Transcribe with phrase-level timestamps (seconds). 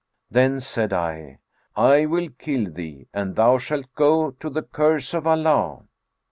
[0.31, 1.37] Then said I,
[1.75, 5.83] 'I will kill thee, and thou shalt go to the curse of Allah.'